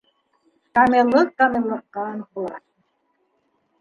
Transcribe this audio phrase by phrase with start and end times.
[0.77, 2.57] Камиллыҡ камиллыҡҡа ынтыла.